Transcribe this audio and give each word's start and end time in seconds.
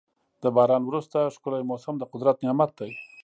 د 0.43 0.45
باران 0.55 0.83
وروسته 0.85 1.33
ښکلی 1.35 1.61
موسم 1.69 1.95
د 1.99 2.03
قدرت 2.11 2.37
نعمت 2.45 2.69
دی. 2.79 2.91